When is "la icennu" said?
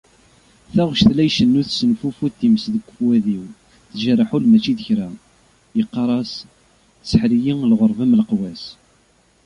1.15-1.61